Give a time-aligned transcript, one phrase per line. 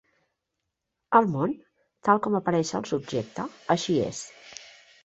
[1.19, 1.53] El món,
[2.09, 3.47] tal com apareix al subjecte,
[3.79, 4.25] així és.